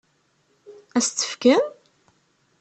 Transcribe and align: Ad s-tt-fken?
Ad 0.97 1.01
s-tt-fken? 1.05 1.63